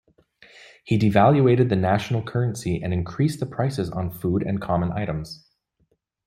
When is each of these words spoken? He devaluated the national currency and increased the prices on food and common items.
He 0.83 0.97
devaluated 0.97 1.69
the 1.69 1.75
national 1.75 2.23
currency 2.23 2.81
and 2.81 2.91
increased 2.91 3.39
the 3.39 3.45
prices 3.45 3.91
on 3.91 4.09
food 4.09 4.41
and 4.41 4.59
common 4.59 4.91
items. 4.91 5.47